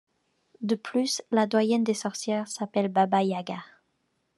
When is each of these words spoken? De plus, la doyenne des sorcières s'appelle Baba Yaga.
De 0.61 0.73
plus, 0.73 1.21
la 1.29 1.45
doyenne 1.45 1.83
des 1.83 1.93
sorcières 1.93 2.47
s'appelle 2.47 2.87
Baba 2.87 3.21
Yaga. 3.21 3.63